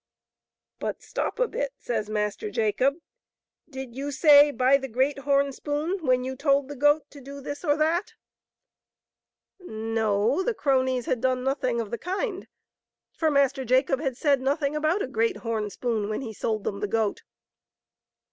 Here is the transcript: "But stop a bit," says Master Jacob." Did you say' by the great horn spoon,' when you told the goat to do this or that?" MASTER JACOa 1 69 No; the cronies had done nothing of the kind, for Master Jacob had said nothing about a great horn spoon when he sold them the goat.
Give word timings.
"But 0.79 1.03
stop 1.03 1.37
a 1.37 1.47
bit," 1.47 1.73
says 1.77 2.09
Master 2.09 2.49
Jacob." 2.49 2.95
Did 3.69 3.95
you 3.95 4.09
say' 4.09 4.49
by 4.51 4.75
the 4.77 4.87
great 4.87 5.19
horn 5.19 5.51
spoon,' 5.51 6.03
when 6.03 6.23
you 6.23 6.35
told 6.35 6.69
the 6.69 6.75
goat 6.75 7.07
to 7.11 7.21
do 7.21 7.39
this 7.39 7.63
or 7.63 7.77
that?" 7.77 8.15
MASTER 9.59 9.67
JACOa 9.67 9.67
1 9.67 9.67
69 9.67 9.93
No; 9.93 10.41
the 10.41 10.53
cronies 10.55 11.05
had 11.05 11.21
done 11.21 11.43
nothing 11.43 11.79
of 11.79 11.91
the 11.91 11.99
kind, 11.99 12.47
for 13.13 13.29
Master 13.29 13.63
Jacob 13.63 13.99
had 13.99 14.17
said 14.17 14.41
nothing 14.41 14.75
about 14.75 15.03
a 15.03 15.07
great 15.07 15.37
horn 15.45 15.69
spoon 15.69 16.09
when 16.09 16.21
he 16.21 16.33
sold 16.33 16.63
them 16.63 16.79
the 16.79 16.87
goat. 16.87 17.21